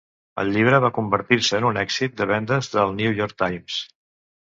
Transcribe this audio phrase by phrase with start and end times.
[0.43, 3.83] El llibre va convertir-se en un èxit de vendes del New York Times.